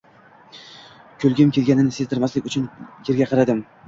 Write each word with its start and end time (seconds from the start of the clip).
Kulgim 1.23 1.51
kelganini 1.57 1.93
sezdirmaslik 1.97 2.49
uchun 2.51 2.65
erga 3.13 3.29
qaradim 3.35 3.61